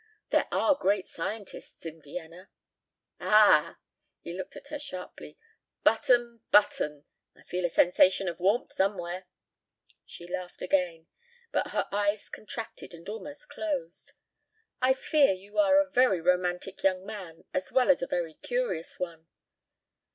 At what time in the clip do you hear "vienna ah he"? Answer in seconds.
2.01-4.33